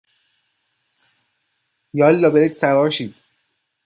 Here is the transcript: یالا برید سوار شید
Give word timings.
یالا 1.93 2.29
برید 2.29 2.53
سوار 2.53 2.89
شید 2.89 3.15